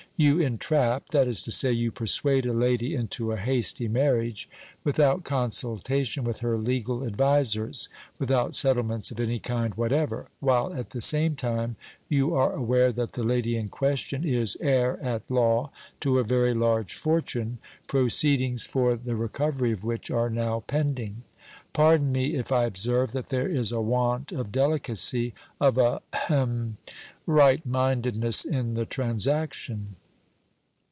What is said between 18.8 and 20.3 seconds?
the recovery of which are